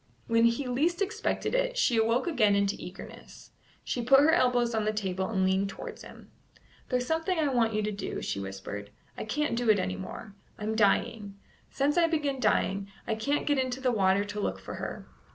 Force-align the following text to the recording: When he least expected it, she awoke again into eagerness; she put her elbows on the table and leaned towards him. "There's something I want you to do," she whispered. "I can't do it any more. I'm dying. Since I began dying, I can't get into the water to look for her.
When 0.25 0.45
he 0.45 0.65
least 0.67 0.99
expected 0.99 1.53
it, 1.53 1.77
she 1.77 1.95
awoke 1.97 2.25
again 2.25 2.55
into 2.55 2.75
eagerness; 2.79 3.51
she 3.83 4.01
put 4.01 4.21
her 4.21 4.31
elbows 4.31 4.73
on 4.73 4.83
the 4.83 4.91
table 4.93 5.27
and 5.29 5.45
leaned 5.45 5.69
towards 5.69 6.01
him. 6.01 6.31
"There's 6.89 7.05
something 7.05 7.37
I 7.37 7.49
want 7.49 7.75
you 7.75 7.83
to 7.83 7.91
do," 7.91 8.19
she 8.23 8.39
whispered. 8.39 8.89
"I 9.15 9.25
can't 9.25 9.55
do 9.55 9.69
it 9.69 9.77
any 9.77 9.97
more. 9.97 10.33
I'm 10.57 10.73
dying. 10.75 11.37
Since 11.69 11.99
I 11.99 12.07
began 12.07 12.39
dying, 12.39 12.87
I 13.05 13.13
can't 13.13 13.45
get 13.45 13.59
into 13.59 13.79
the 13.79 13.91
water 13.91 14.25
to 14.25 14.39
look 14.39 14.57
for 14.59 14.73
her. 14.81 15.07